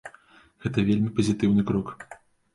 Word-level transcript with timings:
Гэта 0.63 0.85
вельмі 0.87 1.13
пазітыўны 1.21 1.67
крок. 1.71 1.95